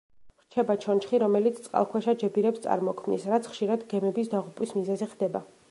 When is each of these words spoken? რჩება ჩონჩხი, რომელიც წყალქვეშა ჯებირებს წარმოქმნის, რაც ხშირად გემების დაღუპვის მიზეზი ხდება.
რჩება 0.53 0.75
ჩონჩხი, 0.85 1.19
რომელიც 1.23 1.59
წყალქვეშა 1.65 2.15
ჯებირებს 2.23 2.65
წარმოქმნის, 2.67 3.29
რაც 3.35 3.53
ხშირად 3.53 3.87
გემების 3.95 4.35
დაღუპვის 4.35 4.77
მიზეზი 4.81 5.15
ხდება. 5.17 5.47